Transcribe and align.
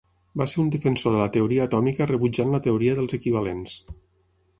Va 0.41 0.45
ser 0.51 0.59
un 0.61 0.69
defensor 0.75 1.13
de 1.15 1.19
la 1.23 1.27
teoria 1.35 1.67
atòmica 1.69 2.07
rebutjant 2.13 2.55
la 2.55 2.61
teoria 2.69 2.97
dels 3.01 3.15
equivalents. 3.19 3.77